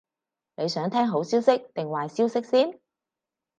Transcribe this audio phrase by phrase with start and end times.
[0.55, 2.79] 你想聽好消息定壞消息先？